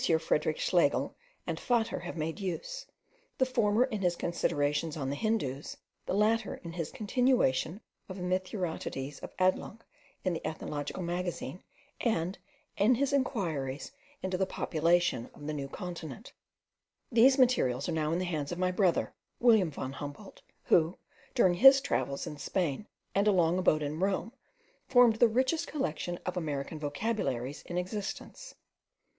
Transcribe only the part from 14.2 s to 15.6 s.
into the Population of the